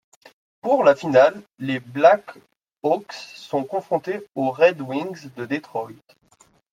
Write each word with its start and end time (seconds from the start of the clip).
Pour 0.63 0.83
la 0.83 0.95
finale, 0.95 1.39
les 1.59 1.79
Black 1.79 2.35
Hawks 2.83 3.13
sont 3.13 3.63
confrontés 3.63 4.25
aux 4.33 4.49
Red 4.49 4.81
Wings 4.81 5.29
de 5.35 5.45
Détroit. 5.45 5.91